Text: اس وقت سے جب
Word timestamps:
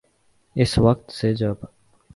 اس 0.55 0.77
وقت 0.77 1.11
سے 1.11 1.33
جب 1.33 1.55